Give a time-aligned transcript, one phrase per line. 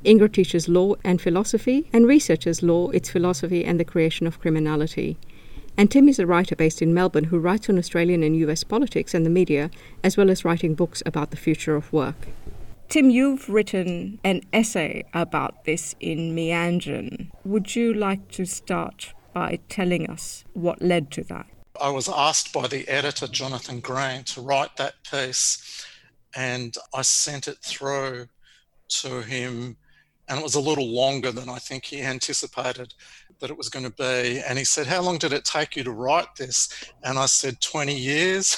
[0.03, 5.17] Ingrid teaches law and philosophy and researches law, its philosophy, and the creation of criminality.
[5.77, 9.13] And Tim is a writer based in Melbourne who writes on Australian and US politics
[9.13, 9.69] and the media,
[10.03, 12.27] as well as writing books about the future of work.
[12.89, 17.31] Tim, you've written an essay about this in Meanjin.
[17.45, 21.45] Would you like to start by telling us what led to that?
[21.79, 25.85] I was asked by the editor, Jonathan Green, to write that piece,
[26.35, 28.27] and I sent it through
[29.01, 29.77] to him.
[30.27, 32.93] And it was a little longer than I think he anticipated
[33.41, 34.41] that it was going to be.
[34.47, 36.69] And he said, How long did it take you to write this?
[37.03, 38.57] And I said, 20 years.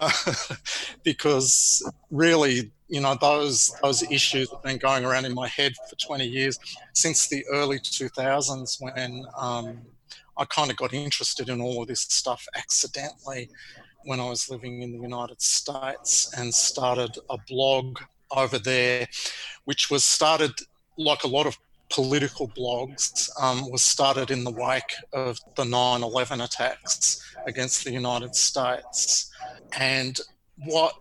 [1.04, 5.96] because really, you know, those those issues have been going around in my head for
[5.96, 6.58] 20 years
[6.94, 9.78] since the early 2000s when um,
[10.36, 13.50] I kind of got interested in all of this stuff accidentally
[14.04, 17.98] when I was living in the United States and started a blog
[18.34, 19.06] over there,
[19.64, 20.52] which was started
[20.96, 21.58] like a lot of
[21.90, 27.92] political blogs, um, was started in the wake of the 9 11 attacks against the
[27.92, 29.30] United States.
[29.78, 30.18] And
[30.64, 30.94] what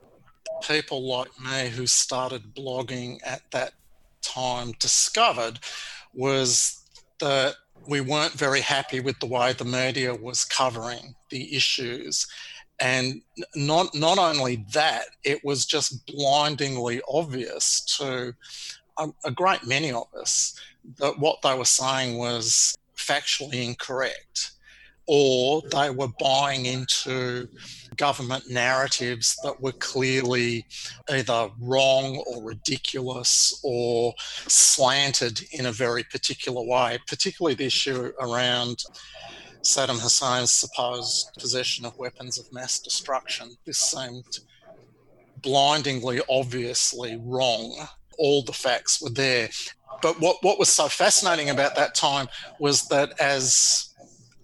[0.67, 3.73] people like me who started blogging at that
[4.21, 5.59] time discovered
[6.13, 6.83] was
[7.19, 7.55] that
[7.87, 12.27] we weren't very happy with the way the media was covering the issues.
[12.81, 13.21] And
[13.55, 18.33] not, not only that, it was just blindingly obvious to
[18.97, 20.59] a, a great many of us
[20.97, 24.51] that what they were saying was factually incorrect
[25.11, 27.47] or they were buying into
[27.95, 30.63] government narratives that were clearly
[31.09, 34.13] either wrong or ridiculous or
[34.47, 38.83] slanted in a very particular way, particularly the issue around
[39.63, 43.57] Saddam Hussein's supposed possession of weapons of mass destruction.
[43.65, 44.39] This seemed
[45.41, 47.87] blindingly, obviously wrong.
[48.19, 49.49] All the facts were there.
[50.01, 52.27] But what, what was so fascinating about that time
[52.59, 53.89] was that as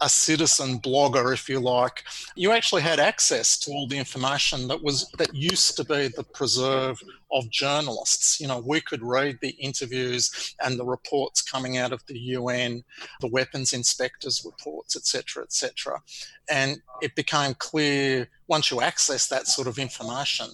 [0.02, 2.04] a citizen blogger, if you like,
[2.36, 6.24] you actually had access to all the information that was that used to be the
[6.34, 7.02] preserve
[7.32, 8.40] of journalists.
[8.40, 12.84] You know, we could read the interviews and the reports coming out of the UN,
[13.22, 16.02] the weapons inspectors' reports, etc., etc.
[16.50, 20.50] And it became clear once you access that sort of information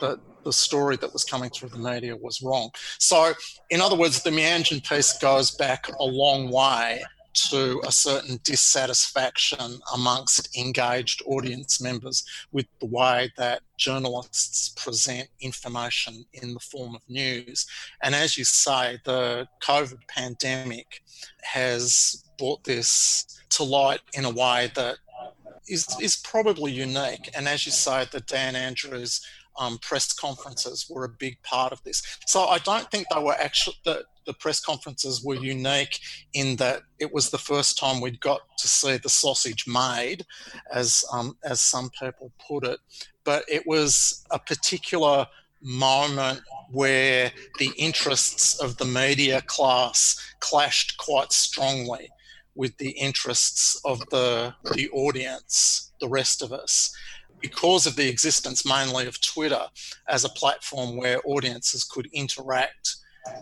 [0.00, 2.70] that the story that was coming through the media was wrong.
[2.98, 3.32] So,
[3.70, 7.02] in other words, the Meanjin piece goes back a long way
[7.34, 16.24] to a certain dissatisfaction amongst engaged audience members with the way that journalists present information
[16.32, 17.66] in the form of news.
[18.02, 21.02] And as you say, the COVID pandemic
[21.42, 24.96] has brought this to light in a way that
[25.68, 27.30] is, is probably unique.
[27.36, 29.26] And as you say, the Dan Andrews
[29.58, 32.02] um, press conferences were a big part of this.
[32.26, 36.00] So I don't think they were actually the, the press conferences were unique
[36.32, 40.24] in that it was the first time we'd got to see the sausage made,
[40.72, 42.80] as um, as some people put it.
[43.24, 45.26] But it was a particular
[45.62, 46.40] moment
[46.70, 52.10] where the interests of the media class clashed quite strongly
[52.54, 56.94] with the interests of the the audience, the rest of us
[57.44, 59.66] because of the existence mainly of Twitter
[60.08, 62.96] as a platform where audiences could interact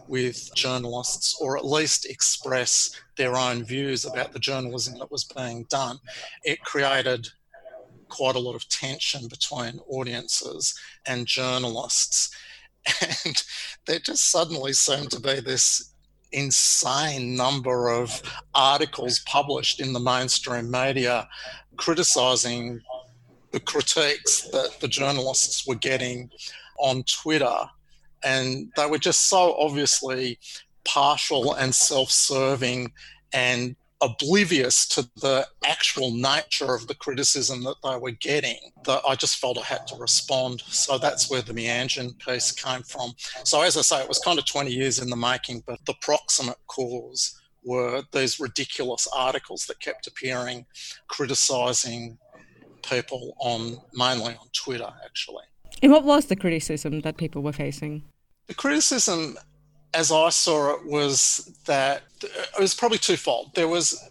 [0.08, 5.64] with journalists or at least express their own views about the journalism that was being
[5.70, 6.00] done,
[6.42, 7.28] it created
[8.08, 10.76] quite a lot of tension between audiences
[11.06, 12.34] and journalists.
[13.24, 13.40] And
[13.86, 15.94] there just suddenly seemed to be this
[16.32, 18.20] insane number of
[18.52, 21.28] articles published in the mainstream media
[21.76, 22.80] criticizing
[23.52, 26.30] the critiques that the journalists were getting
[26.78, 27.58] on Twitter.
[28.24, 30.38] And they were just so obviously
[30.84, 32.92] partial and self serving
[33.32, 39.14] and oblivious to the actual nature of the criticism that they were getting that I
[39.14, 40.60] just felt I had to respond.
[40.66, 43.12] So that's where the Meanjin piece came from.
[43.44, 45.94] So as I say, it was kind of 20 years in the making, but the
[46.00, 50.66] proximate cause were these ridiculous articles that kept appearing
[51.06, 52.18] criticising
[52.82, 55.44] people on mainly on Twitter actually.
[55.82, 58.04] And what was the criticism that people were facing?
[58.46, 59.36] The criticism
[59.94, 63.54] as I saw it, was that it was probably twofold.
[63.54, 64.10] There was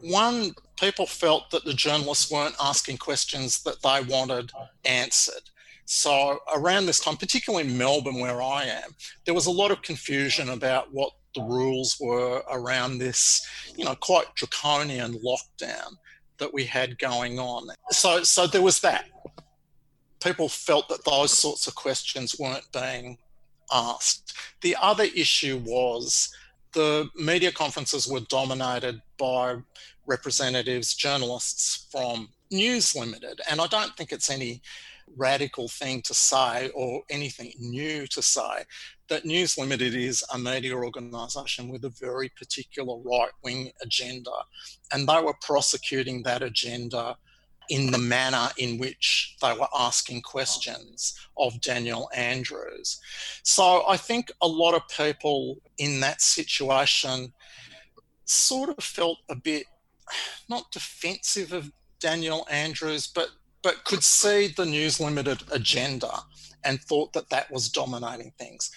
[0.00, 4.52] one, people felt that the journalists weren't asking questions that they wanted
[4.84, 5.42] answered.
[5.84, 8.94] So around this time, particularly in Melbourne, where I am,
[9.24, 13.46] there was a lot of confusion about what the rules were around this,
[13.76, 15.96] you know, quite draconian lockdown
[16.42, 17.68] that we had going on.
[17.90, 19.04] So, so there was that.
[20.20, 23.16] People felt that those sorts of questions weren't being
[23.72, 24.34] asked.
[24.60, 26.34] The other issue was
[26.72, 29.58] the media conferences were dominated by
[30.06, 33.40] representatives, journalists from News Limited.
[33.48, 34.62] And I don't think it's any
[35.16, 38.64] radical thing to say or anything new to say
[39.12, 44.30] that News Limited is a media organisation with a very particular right wing agenda.
[44.90, 47.18] And they were prosecuting that agenda
[47.68, 53.00] in the manner in which they were asking questions of Daniel Andrews.
[53.42, 57.34] So I think a lot of people in that situation
[58.24, 59.66] sort of felt a bit
[60.48, 61.70] not defensive of
[62.00, 63.28] Daniel Andrews, but
[63.62, 66.24] but could see the News Limited agenda
[66.64, 68.70] and thought that that was dominating things.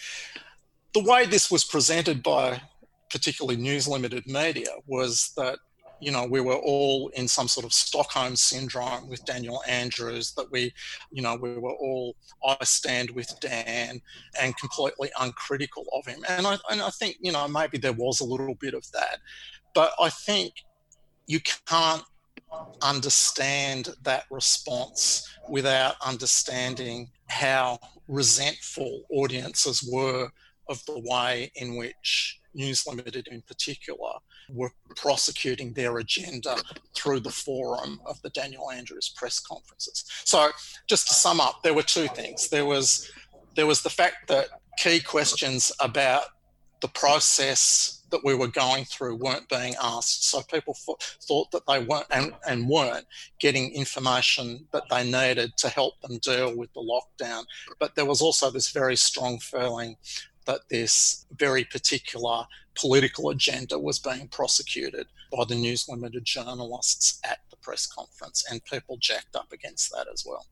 [0.93, 2.61] The way this was presented by
[3.09, 5.59] particularly News Limited media was that
[5.99, 10.51] you know, we were all in some sort of Stockholm syndrome with Daniel Andrews, that
[10.51, 10.73] we,
[11.11, 12.15] you know, we were all,
[12.45, 14.01] I stand with Dan
[14.39, 16.23] and completely uncritical of him.
[16.27, 19.19] And I, and I think, you know, maybe there was a little bit of that.
[19.73, 20.53] But I think
[21.27, 22.03] you can't
[22.81, 30.29] understand that response without understanding how resentful audiences were
[30.69, 34.13] of the way in which News Limited in particular
[34.49, 36.57] were prosecuting their agenda
[36.95, 40.05] through the forum of the Daniel Andrews press conferences.
[40.23, 40.49] So,
[40.87, 42.49] just to sum up, there were two things.
[42.49, 43.11] There was
[43.55, 44.47] there was the fact that
[44.77, 46.25] key questions about
[46.81, 50.29] the process that we were going through weren't being asked.
[50.29, 53.05] So people thought that they weren't and, and weren't
[53.41, 57.43] getting information that they needed to help them deal with the lockdown.
[57.77, 59.97] But there was also this very strong feeling
[60.45, 67.39] that this very particular political agenda was being prosecuted by the News Limited journalists at
[67.49, 70.45] the press conference, and people jacked up against that as well.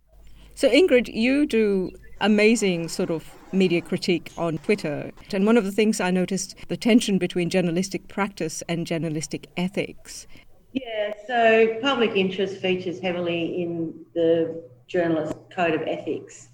[0.55, 1.91] So, Ingrid, you do
[2.21, 5.11] amazing sort of media critique on Twitter.
[5.31, 10.27] And one of the things I noticed the tension between journalistic practice and journalistic ethics.
[10.73, 16.49] Yeah, so public interest features heavily in the journalist code of ethics,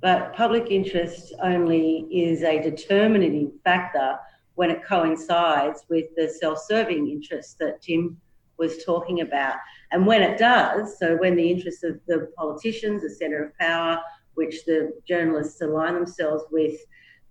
[0.00, 4.18] but public interest only is a determinative factor
[4.54, 8.20] when it coincides with the self-serving interests that Tim
[8.58, 9.56] was talking about.
[9.92, 14.00] And when it does, so when the interests of the politicians, the centre of power,
[14.34, 16.78] which the journalists align themselves with,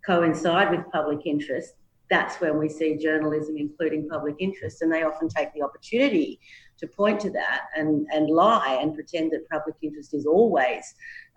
[0.06, 1.74] coincide with public interest,
[2.10, 4.82] that's when we see journalism including public interest.
[4.82, 6.39] And they often take the opportunity
[6.77, 10.84] to point to that and, and lie and pretend that public interest is always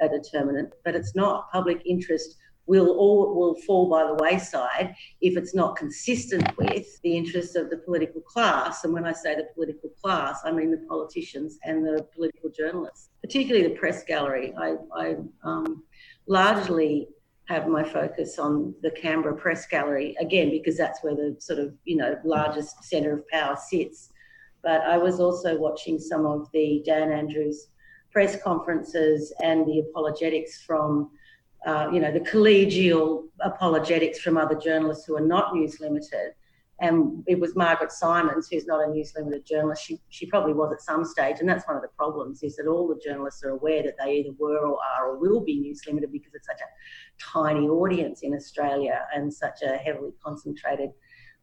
[0.00, 1.50] a determinant, but it's not.
[1.52, 7.16] Public interest will all will fall by the wayside if it's not consistent with the
[7.16, 8.84] interests of the political class.
[8.84, 13.10] And when I say the political class, I mean the politicians and the political journalists,
[13.22, 14.54] particularly the press gallery.
[14.58, 15.84] I, I um,
[16.26, 17.08] largely
[17.48, 21.74] have my focus on the Canberra Press Gallery again because that's where the sort of
[21.84, 24.10] you know largest centre of power sits.
[24.62, 27.68] But I was also watching some of the Dan Andrews
[28.10, 31.10] press conferences and the apologetics from
[31.66, 36.32] uh, you know, the collegial apologetics from other journalists who are not News Limited.
[36.80, 39.84] And it was Margaret Simons, who's not a News Limited journalist.
[39.84, 41.36] She, she probably was at some stage.
[41.38, 44.18] And that's one of the problems is that all the journalists are aware that they
[44.18, 48.22] either were or are or will be News Limited because it's such a tiny audience
[48.22, 50.90] in Australia and such a heavily concentrated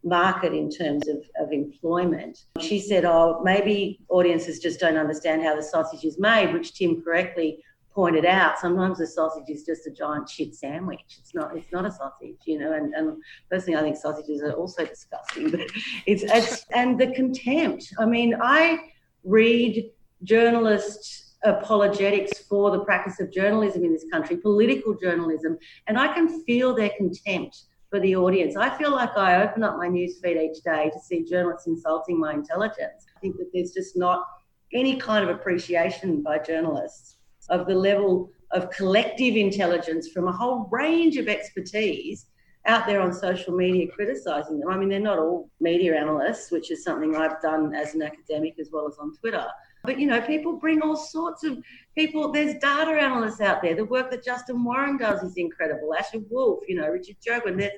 [0.03, 2.45] market in terms of, of employment.
[2.59, 7.01] She said, Oh, maybe audiences just don't understand how the sausage is made, which Tim
[7.01, 7.63] correctly
[7.93, 8.59] pointed out.
[8.59, 11.17] Sometimes the sausage is just a giant shit sandwich.
[11.19, 14.53] It's not it's not a sausage, you know, and, and personally I think sausages are
[14.53, 15.61] also disgusting, but
[16.05, 17.93] it's, it's and the contempt.
[17.99, 18.79] I mean, I
[19.23, 19.91] read
[20.23, 25.57] journalists apologetics for the practice of journalism in this country, political journalism,
[25.87, 28.55] and I can feel their contempt for the audience.
[28.55, 32.33] I feel like I open up my newsfeed each day to see journalists insulting my
[32.33, 33.05] intelligence.
[33.15, 34.23] I think that there's just not
[34.71, 37.17] any kind of appreciation by journalists
[37.49, 42.27] of the level of collective intelligence from a whole range of expertise
[42.67, 44.69] out there on social media criticizing them.
[44.69, 48.59] I mean, they're not all media analysts, which is something I've done as an academic
[48.59, 49.47] as well as on Twitter.
[49.83, 51.57] But you know, people bring all sorts of
[51.95, 52.31] people.
[52.31, 53.75] There's data analysts out there.
[53.75, 55.95] The work that Justin Warren does is incredible.
[55.95, 57.57] Asher Wolf, you know, Richard Chirgwin.
[57.57, 57.71] There's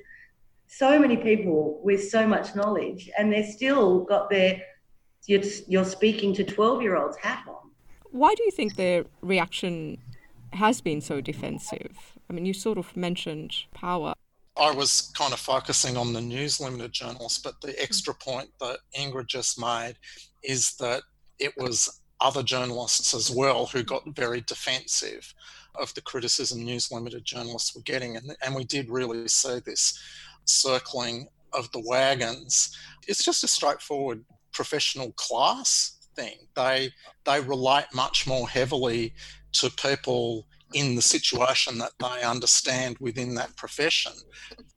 [0.68, 4.62] so many people with so much knowledge, and they're still got their
[5.26, 7.63] you're, you're speaking to 12 year olds hat on.
[8.14, 9.98] Why do you think their reaction
[10.54, 11.98] has been so defensive?
[12.30, 14.14] I mean, you sort of mentioned power.
[14.56, 18.32] I was kind of focusing on the News Limited journalists, but the extra hmm.
[18.32, 19.96] point that Ingrid just made
[20.44, 21.02] is that
[21.40, 24.12] it was other journalists as well who got hmm.
[24.12, 25.34] very defensive
[25.74, 28.16] of the criticism News Limited journalists were getting.
[28.16, 30.00] And, and we did really see this
[30.46, 32.78] circling of the wagons.
[33.08, 36.38] It's just a straightforward professional class thing.
[36.56, 36.92] They
[37.26, 39.14] they relate much more heavily
[39.54, 44.14] to people in the situation that they understand within that profession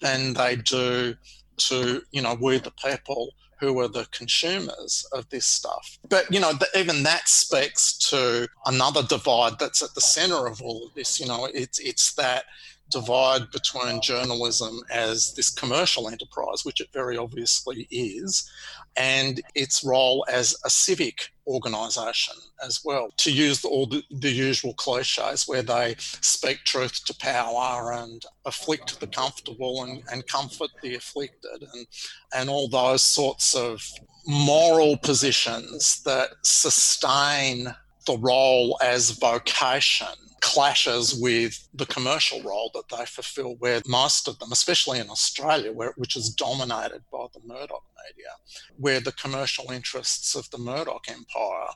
[0.01, 1.15] than they do
[1.57, 5.99] to you know we the people who are the consumers of this stuff.
[6.09, 10.61] But, you know, the, even that speaks to another divide that's at the center of
[10.61, 11.19] all of this.
[11.19, 12.45] You know, it's, it's that
[12.91, 18.51] divide between journalism as this commercial enterprise, which it very obviously is,
[18.97, 23.11] and its role as a civic organisation as well.
[23.19, 29.01] To use all the, the, usual cliches where they speak truth to power and afflict
[29.01, 31.87] the comfortable and, and comfort the afflicted, and,
[32.35, 33.83] and all those sorts of
[34.27, 37.75] moral positions that sustain
[38.07, 40.07] the role as vocation
[40.41, 45.73] clashes with the commercial role that they fulfill, where most of them, especially in Australia,
[45.73, 48.31] where, which is dominated by the Murdoch media,
[48.77, 51.69] where the commercial interests of the Murdoch empire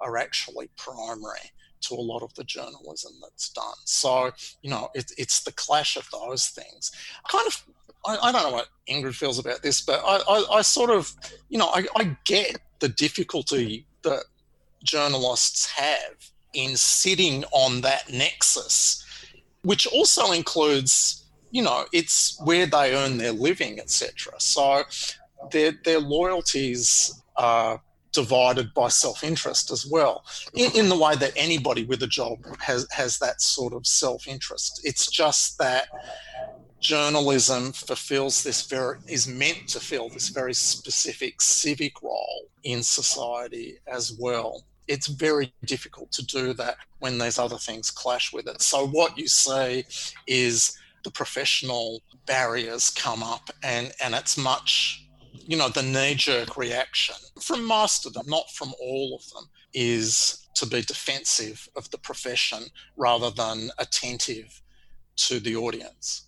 [0.00, 3.76] are actually primary to a lot of the journalism that's done.
[3.84, 4.32] So,
[4.62, 6.90] you know, it, it's the clash of those things.
[7.30, 7.64] Kind of,
[8.04, 11.12] I, I, don't know what Ingrid feels about this, but I, I, I sort of,
[11.48, 14.24] you know, I, I get the difficulty that
[14.82, 19.04] journalists have in sitting on that nexus,
[19.62, 24.32] which also includes, you know, it's where they earn their living, etc.
[24.38, 24.84] So
[25.50, 27.80] their their loyalties are
[28.12, 30.24] divided by self-interest as well
[30.54, 34.80] in, in, the way that anybody with a job has has that sort of self-interest
[34.82, 35.88] it's just that
[36.80, 43.78] journalism fulfills this very is meant to fill this very specific civic role in society
[43.86, 48.60] as well it's very difficult to do that when these other things clash with it.
[48.62, 49.84] So what you see
[50.26, 57.16] is the professional barriers come up and, and it's much, you know, the knee-jerk reaction
[57.40, 61.98] from most of them, not from all of them, is to be defensive of the
[61.98, 62.64] profession
[62.96, 64.60] rather than attentive
[65.16, 66.27] to the audience.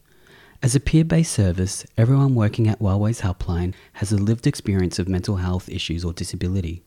[0.63, 5.09] As a peer based service, everyone working at Wellways Helpline has a lived experience of
[5.09, 6.83] mental health issues or disability.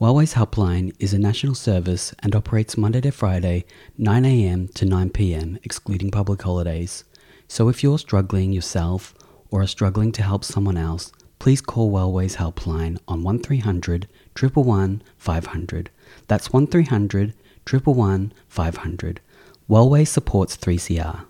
[0.00, 3.66] Wellways Helpline is a national service and operates Monday to Friday,
[3.98, 7.04] 9am to 9pm, excluding public holidays.
[7.46, 9.12] So if you're struggling yourself
[9.50, 15.90] or are struggling to help someone else, please call Wellways Helpline on 1300 111 500.
[16.26, 17.34] That's 1300
[17.70, 19.20] 111 500.
[19.68, 21.26] Wellways supports 3CR.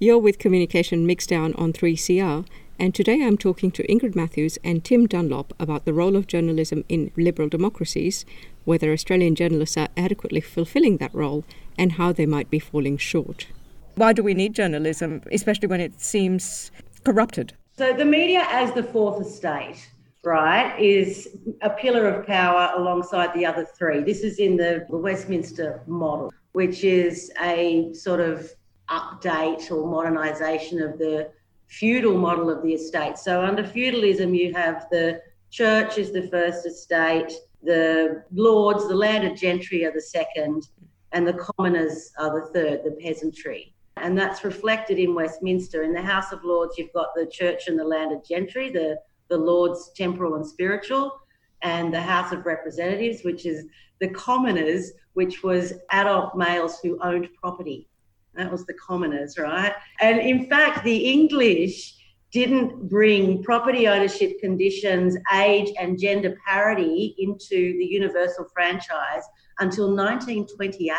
[0.00, 2.44] You're with Communication Mixdown on 3CR,
[2.80, 6.84] and today I'm talking to Ingrid Matthews and Tim Dunlop about the role of journalism
[6.88, 8.26] in liberal democracies,
[8.64, 11.44] whether Australian journalists are adequately fulfilling that role,
[11.78, 13.46] and how they might be falling short.
[13.94, 16.72] Why do we need journalism, especially when it seems
[17.04, 17.52] corrupted?
[17.78, 19.88] So, the media as the fourth estate
[20.24, 24.00] right, is a pillar of power alongside the other three.
[24.02, 28.50] This is in the Westminster model, which is a sort of
[28.90, 31.30] update or modernisation of the
[31.66, 33.18] feudal model of the estate.
[33.18, 39.36] So under feudalism, you have the church is the first estate, the lords, the landed
[39.36, 40.68] gentry are the second,
[41.12, 43.74] and the commoners are the third, the peasantry.
[43.96, 45.82] And that's reflected in Westminster.
[45.82, 48.98] In the House of Lords, you've got the church and the landed gentry, the,
[49.28, 51.20] the lords temporal and spiritual,
[51.62, 53.64] and the House of Representatives, which is
[54.00, 57.88] the commoners, which was adult males who owned property.
[58.36, 59.72] That was the commoners, right?
[60.00, 61.96] And in fact, the English
[62.32, 69.22] didn't bring property ownership conditions, age, and gender parity into the universal franchise
[69.60, 70.90] until 1928.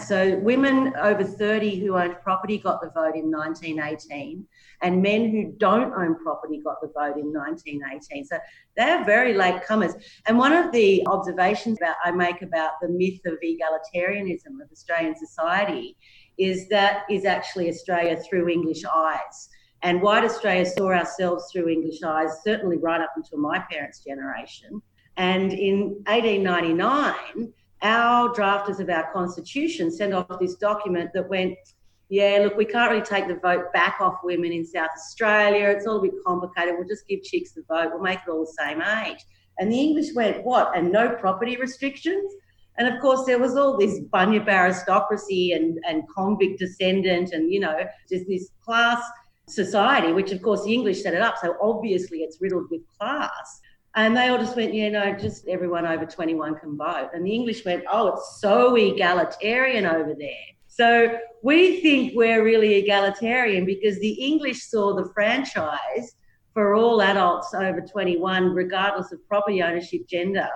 [0.00, 4.46] So, women over 30 who owned property got the vote in 1918,
[4.82, 8.24] and men who don't own property got the vote in 1918.
[8.24, 8.38] So,
[8.76, 9.94] they're very late comers.
[10.26, 15.16] And one of the observations that I make about the myth of egalitarianism of Australian
[15.16, 15.96] society
[16.38, 19.48] is that is actually Australia through English eyes.
[19.82, 24.82] And white Australia saw ourselves through English eyes, certainly right up until my parents' generation.
[25.16, 27.52] And in 1899,
[27.86, 31.56] our drafters of our constitution sent off this document that went,
[32.08, 35.68] yeah, look, we can't really take the vote back off women in South Australia.
[35.68, 36.74] It's all a bit complicated.
[36.76, 37.90] We'll just give chicks the vote.
[37.92, 39.18] We'll make it all the same age.
[39.58, 40.76] And the English went, what?
[40.76, 42.32] And no property restrictions?
[42.78, 47.60] And of course, there was all this bunyip aristocracy and, and convict descendant and, you
[47.60, 47.78] know,
[48.08, 49.02] just this class
[49.48, 51.36] society, which of course the English set it up.
[51.40, 53.60] So obviously it's riddled with class.
[53.96, 57.10] And they all just went, yeah, no, just everyone over 21 can vote.
[57.14, 60.46] And the English went, oh, it's so egalitarian over there.
[60.68, 66.14] So we think we're really egalitarian because the English saw the franchise
[66.52, 70.48] for all adults over 21, regardless of property ownership, gender,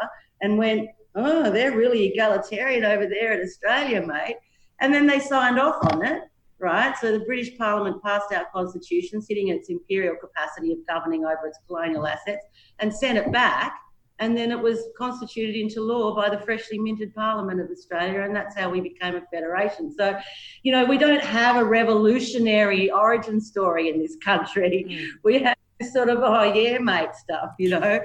[0.42, 4.36] and went, oh, they're really egalitarian over there in Australia, mate.
[4.80, 6.24] And then they signed off on it
[6.60, 6.96] right?
[6.98, 11.46] So the British Parliament passed our constitution, sitting in its imperial capacity of governing over
[11.46, 12.46] its colonial assets,
[12.78, 13.78] and sent it back.
[14.18, 18.36] And then it was constituted into law by the freshly minted Parliament of Australia, and
[18.36, 19.94] that's how we became a federation.
[19.96, 20.18] So,
[20.62, 24.84] you know, we don't have a revolutionary origin story in this country.
[24.86, 25.06] Mm.
[25.24, 28.00] We have this sort of, oh, yeah, mate stuff, you know.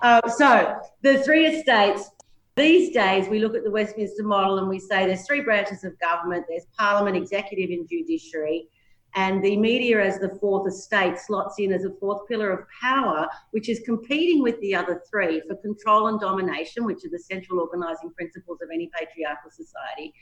[0.00, 2.10] Uh, so the three estates
[2.56, 5.98] these days, we look at the Westminster model and we say there's three branches of
[5.98, 8.68] government there's Parliament, Executive, and Judiciary.
[9.14, 13.28] And the media, as the fourth estate, slots in as a fourth pillar of power,
[13.50, 17.60] which is competing with the other three for control and domination, which are the central
[17.60, 20.14] organising principles of any patriarchal society,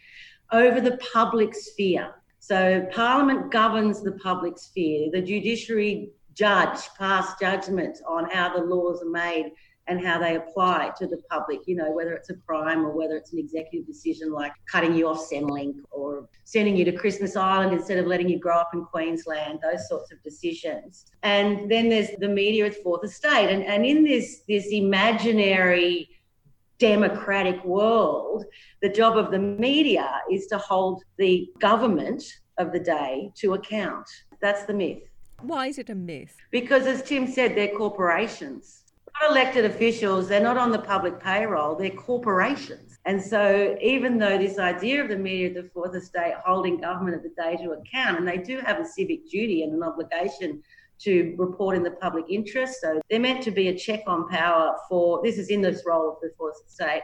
[0.53, 2.15] over the public sphere.
[2.41, 5.11] So, Parliament governs the public sphere.
[5.13, 9.53] The judiciary judge, pass judgment on how the laws are made
[9.91, 13.17] and how they apply to the public, you know, whether it's a crime or whether
[13.17, 17.73] it's an executive decision like cutting you off Centrelink or sending you to Christmas Island
[17.73, 21.07] instead of letting you grow up in Queensland, those sorts of decisions.
[21.25, 23.51] And then there's the media, it's fourth estate.
[23.51, 26.09] And, and in this, this imaginary
[26.79, 28.45] democratic world,
[28.83, 32.23] the job of the media is to hold the government
[32.59, 34.09] of the day to account.
[34.41, 35.03] That's the myth.
[35.43, 36.37] Why is it a myth?
[36.53, 38.80] Because, as Tim said, they're corporations
[39.21, 42.99] not elected officials, they're not on the public payroll, they're corporations.
[43.07, 47.23] And so, even though this idea of the media, the fourth estate, holding government of
[47.23, 50.63] the day to account, and they do have a civic duty and an obligation
[51.01, 52.81] to report in the public interest.
[52.83, 56.11] So, they're meant to be a check on power for this is in this role
[56.11, 57.03] of the fourth estate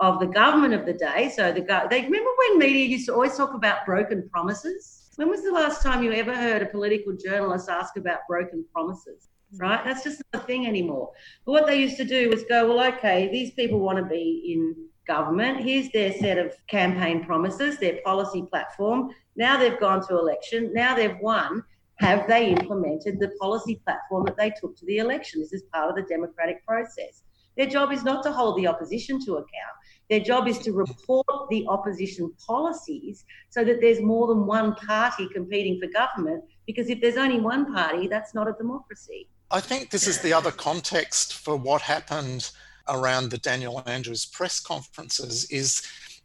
[0.00, 1.32] of the government of the day.
[1.34, 5.08] So, the they remember when media used to always talk about broken promises?
[5.16, 9.27] When was the last time you ever heard a political journalist ask about broken promises?
[9.56, 9.80] Right?
[9.80, 9.84] Mm.
[9.84, 11.10] That's just not a thing anymore.
[11.44, 14.52] But what they used to do was go, well, okay, these people want to be
[14.54, 14.74] in
[15.06, 15.60] government.
[15.60, 19.10] Here's their set of campaign promises, their policy platform.
[19.36, 20.72] Now they've gone to election.
[20.74, 21.64] Now they've won.
[21.96, 25.40] Have they implemented the policy platform that they took to the election?
[25.40, 27.24] This is part of the democratic process.
[27.56, 29.76] Their job is not to hold the opposition to account.
[30.08, 35.28] Their job is to report the opposition policies so that there's more than one party
[35.34, 36.44] competing for government.
[36.66, 39.28] Because if there's only one party, that's not a democracy.
[39.50, 42.50] I think this is the other context for what happened
[42.88, 45.82] around the Daniel Andrews press conferences is,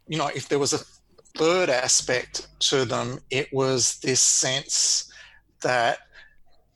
[0.08, 0.84] you know, if there was a
[1.36, 5.10] third aspect to them, it was this sense
[5.62, 5.98] that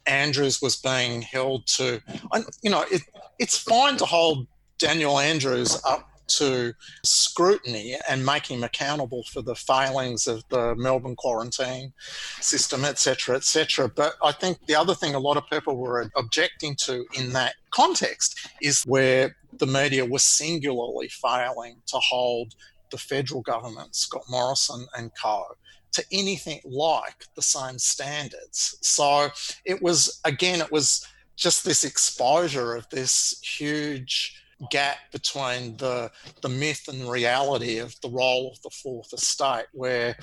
[0.06, 2.00] Andrews was being held to,
[2.32, 3.02] and, you know, it,
[3.38, 4.46] it's fine to hold
[4.78, 11.16] Daniel Andrews up to scrutiny and make him accountable for the failings of the Melbourne
[11.16, 11.92] quarantine
[12.40, 13.88] system, etc., etc.
[13.88, 17.54] But I think the other thing a lot of people were objecting to in that
[17.70, 22.54] context is where the media was singularly failing to hold
[22.90, 25.44] the federal government, Scott Morrison and co,
[25.92, 28.78] to anything like the same standards.
[28.82, 29.28] So
[29.64, 36.10] it was, again, it was just this exposure of this huge gap between the
[36.42, 40.16] the myth and reality of the role of the fourth estate where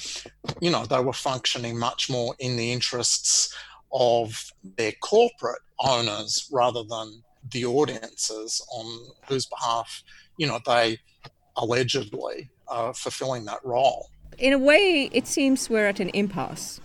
[0.59, 3.55] you know they were functioning much more in the interests
[3.93, 10.03] of their corporate owners rather than the audiences on whose behalf
[10.37, 10.97] you know they
[11.57, 14.09] allegedly are fulfilling that role.
[14.37, 16.81] In a way it seems we're at an impasse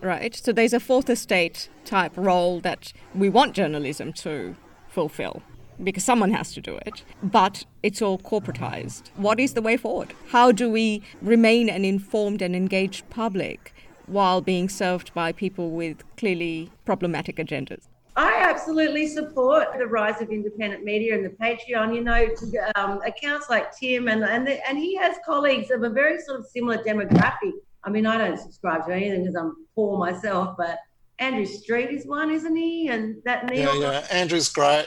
[0.00, 0.36] right?
[0.36, 4.54] So there's a fourth estate type role that we want journalism to
[4.88, 5.42] fulfill
[5.82, 9.08] because someone has to do it, but it's all corporatized.
[9.16, 10.14] What is the way forward?
[10.28, 13.74] How do we remain an informed and engaged public
[14.06, 17.88] while being served by people with clearly problematic agendas?
[18.16, 21.94] I absolutely support the rise of independent media and the Patreon.
[21.94, 22.28] You know,
[22.74, 26.40] um, accounts like Tim and and, the, and he has colleagues of a very sort
[26.40, 27.52] of similar demographic.
[27.84, 30.78] I mean, I don't subscribe to anything because I'm poor myself, but
[31.18, 32.88] Andrew Street is one, isn't he?
[32.88, 33.80] And that Neil.
[33.80, 34.06] Yeah, yeah.
[34.10, 34.86] Andrew's great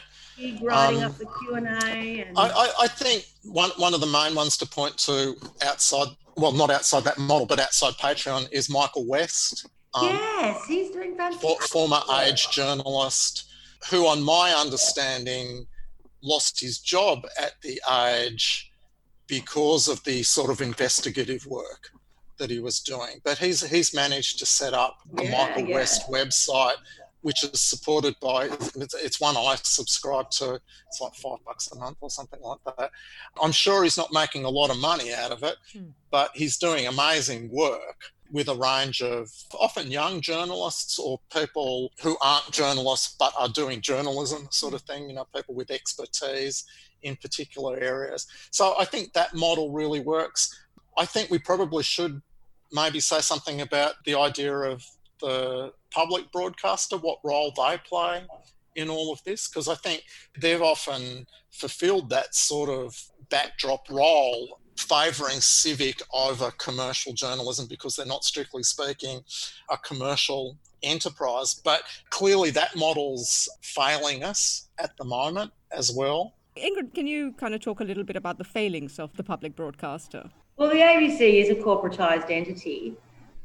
[0.61, 2.25] writing um, up the Q and A.
[2.35, 6.69] I, I think one one of the main ones to point to outside, well, not
[6.69, 9.67] outside that model, but outside Patreon is Michael West.
[9.93, 11.61] Um, yes, he's doing fantastic.
[11.69, 13.49] former Age journalist,
[13.89, 15.65] who, on my understanding,
[16.21, 18.71] lost his job at the Age
[19.27, 21.91] because of the sort of investigative work
[22.37, 23.19] that he was doing.
[23.23, 25.75] But he's he's managed to set up a yeah, Michael yeah.
[25.75, 26.77] West website
[27.21, 30.59] which is supported by it's one I subscribe to.
[30.87, 32.91] It's like five bucks a month or something like that.
[33.41, 35.89] I'm sure he's not making a lot of money out of it, hmm.
[36.11, 39.29] but he's doing amazing work with a range of
[39.59, 45.09] often young journalists or people who aren't journalists but are doing journalism sort of thing,
[45.09, 46.65] you know, people with expertise
[47.01, 48.27] in particular areas.
[48.51, 50.63] So I think that model really works.
[50.97, 52.21] I think we probably should
[52.71, 54.83] maybe say something about the idea of
[55.19, 58.23] the public broadcaster, what role they play
[58.75, 60.03] in all of this, because I think
[60.39, 62.95] they've often fulfilled that sort of
[63.29, 69.21] backdrop role, favouring civic over commercial journalism because they're not strictly speaking
[69.69, 71.53] a commercial enterprise.
[71.53, 76.33] But clearly, that model's failing us at the moment as well.
[76.57, 79.55] Ingrid, can you kind of talk a little bit about the failings of the public
[79.55, 80.29] broadcaster?
[80.57, 82.95] Well, the ABC is a corporatised entity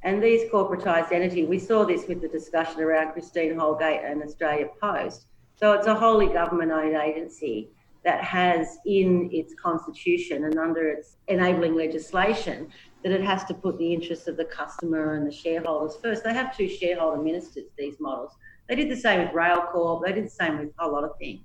[0.05, 4.69] and these corporatised entities, we saw this with the discussion around Christine Holgate and Australia
[4.81, 5.27] Post.
[5.57, 7.71] So it's a wholly government owned agency
[8.05, 12.69] that has in its constitution and under its enabling legislation
[13.03, 16.23] that it has to put the interests of the customer and the shareholders first.
[16.23, 18.33] They have two shareholder ministers, these models.
[18.69, 21.41] They did the same with Railcorp, they did the same with a lot of things.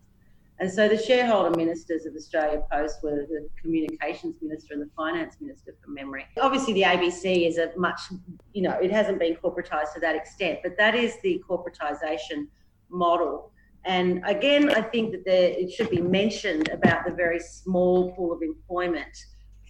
[0.60, 5.38] And so the shareholder ministers of Australia Post were the communications minister and the finance
[5.40, 6.26] minister from memory.
[6.40, 8.02] Obviously, the ABC is a much,
[8.54, 12.48] you know, it hasn't been corporatised to that extent, but that is the corporatisation
[12.90, 13.52] model.
[13.86, 18.34] And again, I think that there, it should be mentioned about the very small pool
[18.34, 19.18] of employment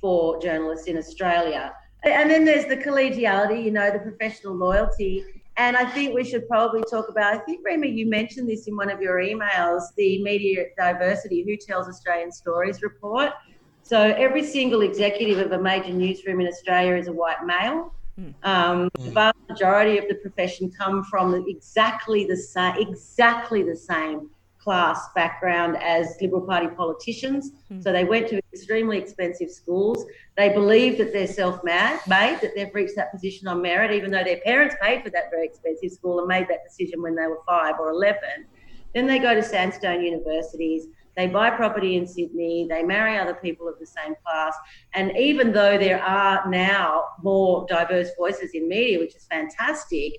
[0.02, 1.74] for journalists in Australia.
[2.04, 6.48] And then there's the collegiality, you know, the professional loyalty and I think we should
[6.48, 10.24] probably talk about, I think, Rima, you mentioned this in one of your emails, the
[10.24, 13.34] Media Diversity Who Tells Australian Stories report.
[13.84, 17.94] So every single executive of a major newsroom in Australia is a white male.
[18.16, 18.30] Hmm.
[18.44, 24.30] Um, the vast majority of the profession come from exactly the same, exactly the same
[24.70, 27.54] class background as Liberal Party politicians.
[27.72, 27.82] Mm.
[27.82, 30.06] So they went to extremely expensive schools.
[30.38, 34.24] They believe that they're self made, that they've reached that position on merit, even though
[34.24, 37.42] their parents paid for that very expensive school and made that decision when they were
[37.48, 38.20] five or 11.
[38.94, 40.86] Then they go to sandstone universities.
[41.18, 42.68] They buy property in Sydney.
[42.70, 44.54] They marry other people of the same class.
[44.94, 50.14] And even though there are now more diverse voices in media, which is fantastic,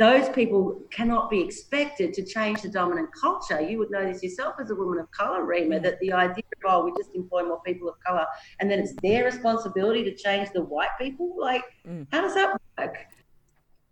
[0.00, 3.60] those people cannot be expected to change the dominant culture.
[3.60, 6.72] You would know this yourself as a woman of colour, Rima, that the idea of,
[6.72, 8.24] oh, we just employ more people of colour
[8.60, 11.36] and then it's their responsibility to change the white people.
[11.38, 12.06] Like, mm.
[12.10, 12.96] how does that work?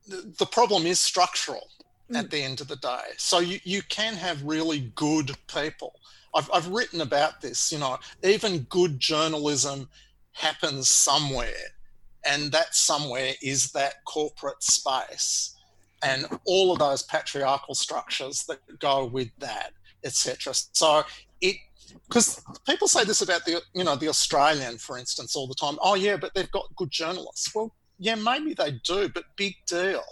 [0.07, 1.69] The problem is structural
[2.11, 2.19] mm.
[2.19, 3.13] at the end of the day.
[3.19, 6.01] So you, you can have really good people.
[6.35, 9.91] I've, I've written about this, you know, even good journalism
[10.33, 11.75] happens somewhere.
[12.25, 15.55] And that somewhere is that corporate space
[16.03, 19.73] and all of those patriarchal structures that go with that,
[20.05, 20.55] etc.
[20.73, 21.03] So
[21.41, 21.57] it
[22.09, 25.79] because people say this about the you know the Australian, for instance, all the time.
[25.83, 27.55] Oh yeah, but they've got good journalists.
[27.55, 30.05] Well, yeah, maybe they do, but big deal.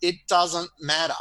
[0.00, 1.14] It doesn't matter.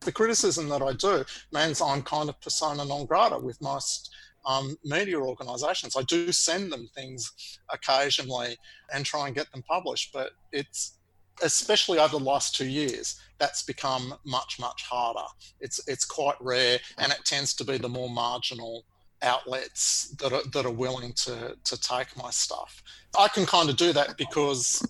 [0.00, 4.10] The criticism that I do means I'm kind of persona non grata with most
[4.46, 5.96] um, media organisations.
[5.96, 8.56] I do send them things occasionally
[8.92, 10.94] and try and get them published, but it's
[11.42, 15.26] especially over the last two years, that's become much much harder.
[15.60, 18.84] It's it's quite rare, and it tends to be the more marginal
[19.22, 22.82] outlets that are, that are willing to to take my stuff.
[23.18, 24.86] I can kind of do that because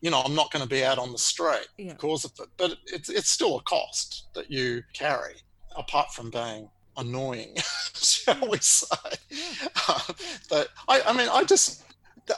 [0.00, 1.92] you know I'm not going to be out on the street yeah.
[1.92, 5.34] because of it, but it's it's still a cost that you carry
[5.76, 7.54] apart from being annoying,
[7.94, 8.96] shall we say?
[9.30, 9.68] Yeah.
[9.88, 10.00] Uh,
[10.50, 11.84] but I, I mean, I just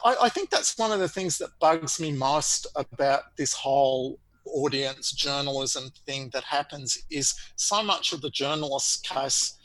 [0.05, 4.18] I, I think that's one of the things that bugs me most about this whole
[4.46, 9.57] audience journalism thing that happens is so much of the journalist's case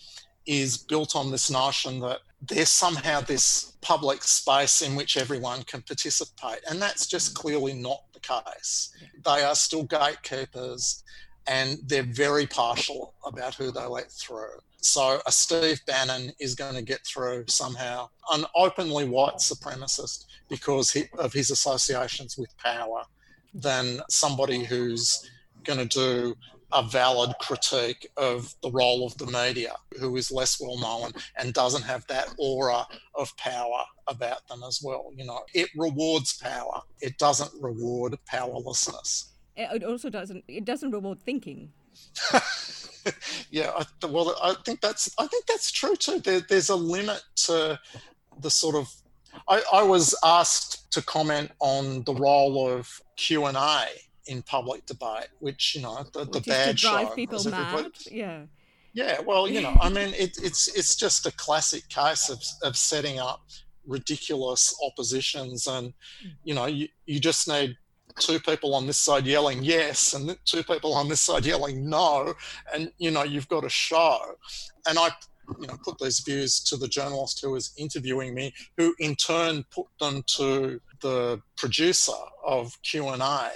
[0.45, 5.81] is built on this notion that there's somehow this public space in which everyone can
[5.81, 6.59] participate.
[6.69, 8.93] And that's just clearly not the case.
[9.23, 11.03] They are still gatekeepers
[11.47, 14.59] and they're very partial about who they let through.
[14.85, 20.91] So a Steve Bannon is going to get through somehow, an openly white supremacist because
[20.91, 23.01] he, of his associations with power,
[23.51, 25.27] than somebody who's
[25.63, 26.35] going to do
[26.71, 31.51] a valid critique of the role of the media, who is less well known and
[31.51, 35.09] doesn't have that aura of power about them as well.
[35.15, 36.79] You know, it rewards power.
[37.01, 39.31] It doesn't reward powerlessness.
[39.55, 40.43] It also doesn't.
[40.47, 41.71] It doesn't reward thinking.
[43.51, 46.19] yeah, I, well, I think that's I think that's true too.
[46.19, 47.79] There, there's a limit to
[48.39, 48.93] the sort of.
[49.49, 53.87] I, I was asked to comment on the role of Q and A
[54.27, 57.07] in public debate, which you know the, the bad show.
[57.07, 57.91] people mad.
[58.09, 58.43] Yeah.
[58.93, 62.77] Yeah, well, you know, I mean, it, it's it's just a classic case of of
[62.77, 63.41] setting up
[63.85, 66.29] ridiculous oppositions, and hmm.
[66.45, 67.77] you know, you, you just need
[68.19, 72.33] two people on this side yelling yes and two people on this side yelling no
[72.73, 74.19] and you know you've got a show.
[74.87, 75.09] And i
[75.59, 79.63] you know put these views to the journalist who was interviewing me who in turn
[79.71, 82.13] put them to the producer
[82.45, 83.49] of q&a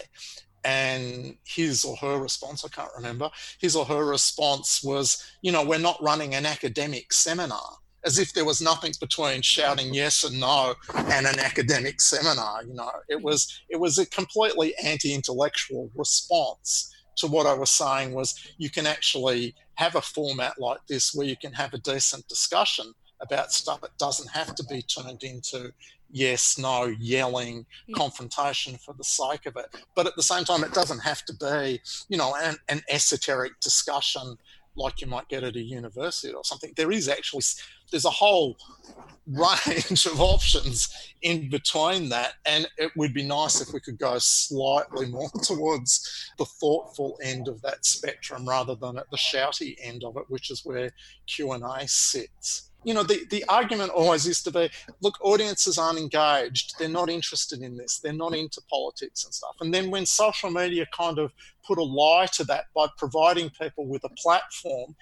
[0.65, 5.63] and his or her response i can't remember his or her response was you know
[5.63, 10.39] we're not running an academic seminar as if there was nothing between shouting yes and
[10.39, 12.91] no and an academic seminar you know.
[13.09, 18.69] It was it was a completely anti-intellectual response to what i was saying was you
[18.69, 23.51] can actually have a format like this where you can have a decent discussion about
[23.51, 25.71] stuff that doesn't have to be turned into
[26.11, 29.67] yes no yelling confrontation for the sake of it.
[29.95, 33.59] But at the same time it doesn't have to be you know an, an esoteric
[33.59, 34.37] discussion
[34.79, 36.73] like you might get at a university or something.
[36.75, 37.43] There is actually
[37.91, 38.57] there's a whole
[39.27, 40.89] range of options
[41.21, 46.31] in between that, and it would be nice if we could go slightly more towards
[46.37, 50.49] the thoughtful end of that spectrum rather than at the shouty end of it, which
[50.49, 50.91] is where
[51.27, 54.69] Q and A sits you know, the, the argument always used to be
[55.01, 56.75] look, audiences aren't engaged.
[56.79, 57.99] They're not interested in this.
[57.99, 59.55] They're not into politics and stuff.
[59.59, 61.31] And then when social media kind of
[61.65, 64.95] put a lie to that by providing people with a platform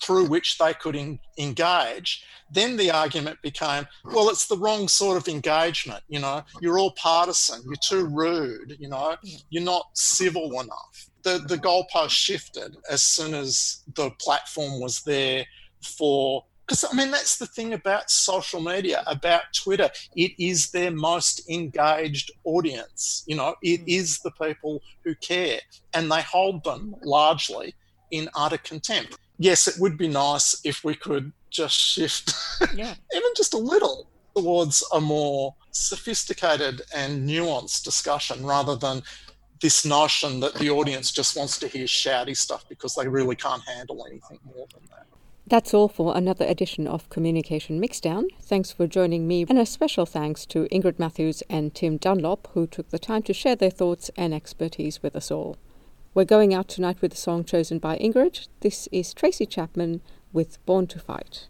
[0.00, 5.16] through which they could in, engage, then the argument became, well, it's the wrong sort
[5.16, 6.02] of engagement.
[6.08, 7.62] You know, you're all partisan.
[7.64, 8.76] You're too rude.
[8.78, 9.16] You know,
[9.50, 11.10] you're not civil enough.
[11.22, 15.44] The, the goalpost shifted as soon as the platform was there
[15.82, 19.88] for because I mean, that's the thing about social media, about Twitter.
[20.14, 23.24] It is their most engaged audience.
[23.26, 23.84] You know, it mm.
[23.88, 25.60] is the people who care,
[25.94, 27.74] and they hold them largely
[28.10, 29.16] in utter contempt.
[29.38, 32.34] Yes, it would be nice if we could just shift,
[32.74, 32.94] yeah.
[33.14, 39.02] even just a little, towards a more sophisticated and nuanced discussion rather than
[39.60, 43.62] this notion that the audience just wants to hear shouty stuff because they really can't
[43.62, 45.06] handle anything more than that.
[45.46, 48.28] That's all for another edition of Communication Mixdown.
[48.40, 52.66] Thanks for joining me, and a special thanks to Ingrid Matthews and Tim Dunlop, who
[52.66, 55.56] took the time to share their thoughts and expertise with us all.
[56.12, 58.48] We're going out tonight with a song chosen by Ingrid.
[58.60, 61.46] This is Tracy Chapman with Born to Fight.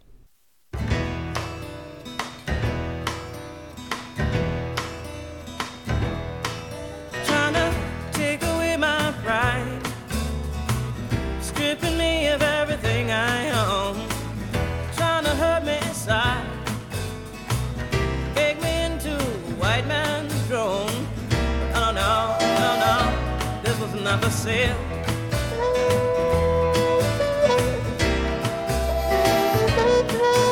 [24.49, 24.77] myself.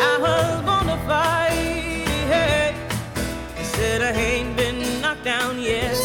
[0.01, 2.75] I was born to fight.
[3.63, 5.95] Said I ain't been knocked down yet.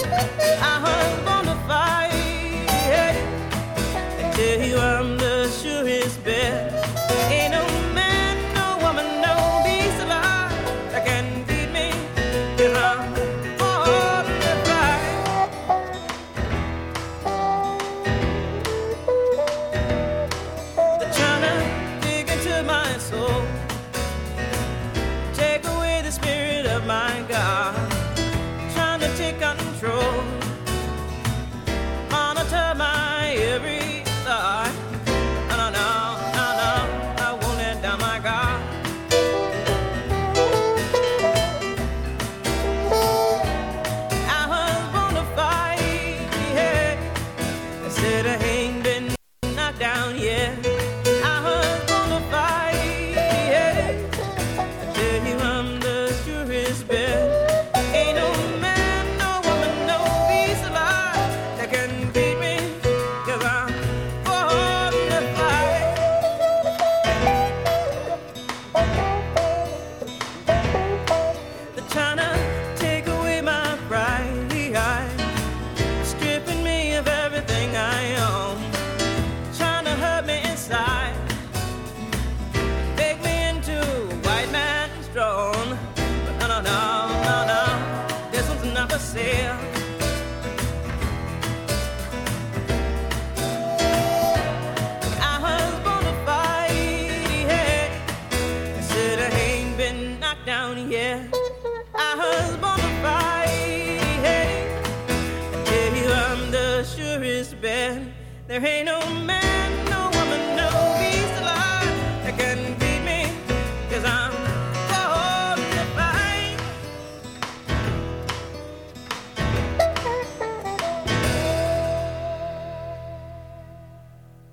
[0.61, 3.17] I was born to fight
[4.19, 6.82] until you're the surest bet.